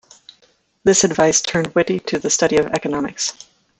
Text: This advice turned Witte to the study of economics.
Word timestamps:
This 0.83 1.03
advice 1.03 1.41
turned 1.41 1.75
Witte 1.75 2.03
to 2.07 2.17
the 2.17 2.31
study 2.31 2.57
of 2.57 2.65
economics. 2.65 3.33